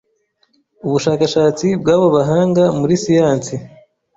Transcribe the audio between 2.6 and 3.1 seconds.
muri